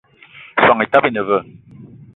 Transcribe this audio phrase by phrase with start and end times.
[0.63, 1.43] Soan etaba ine veu?